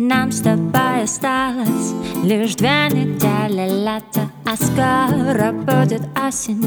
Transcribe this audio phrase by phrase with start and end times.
[0.00, 1.92] Нам с тобой осталось
[2.22, 6.64] лишь две недели лета А скоро будет осень.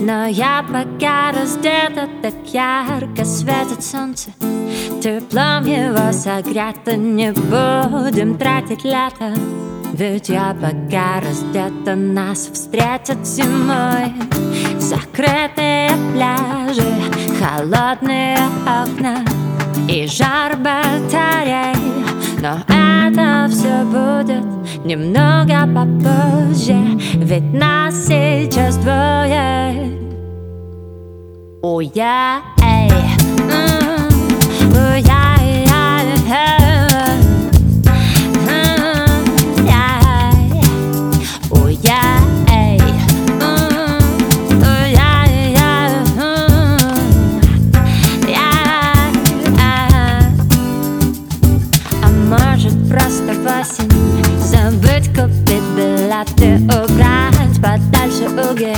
[0.00, 4.30] Но я пока раздета, так ярко светит солнце.
[5.00, 9.32] Теплом его согрето не будем тратить лето.
[9.92, 14.12] Ведь я пока раздета, нас встретят зимой.
[14.80, 16.82] Закрытые пляжи,
[17.38, 19.24] холодные окна
[19.88, 21.76] И жар батарей.
[22.42, 22.58] Но
[23.52, 24.44] все будет
[24.84, 26.76] немного попозже
[27.14, 29.90] Ведь нас сейчас двое.
[31.62, 32.71] Ой, я, эй,
[53.72, 53.90] осень
[54.40, 58.76] Забыть купить билеты Убрать подальше уги.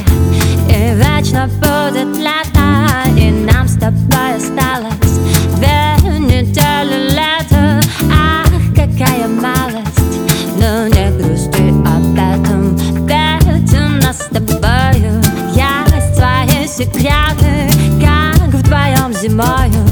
[0.68, 5.18] И вечно будет лето И нам с тобой осталось
[5.56, 7.80] Две недели лета.
[8.12, 10.20] Ах, какая малость!
[10.56, 15.22] Но не грусти об этом Ведь у нас с тобою
[15.55, 19.84] Есть свои секреты Как вдвоем зимою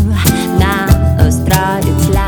[0.59, 2.22] Нам устроить лето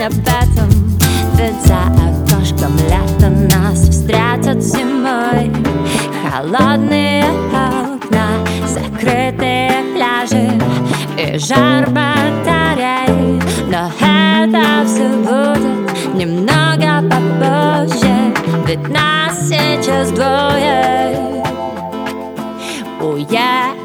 [0.00, 0.68] об этом
[1.34, 5.52] Ведь за окошком лето Нас встретят зимой.
[6.22, 10.50] Холодные окна Закрытые пляжи
[11.16, 13.40] И жар батарей.
[13.70, 18.34] Но это все будет Немного попозже
[18.66, 20.98] Ведь нас сейчас двое.
[23.30, 23.77] Yeah